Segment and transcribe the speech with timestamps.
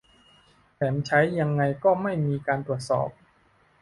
[0.75, 3.09] แถมใช้ยังไงก็ไม่มีการตรวจสอบ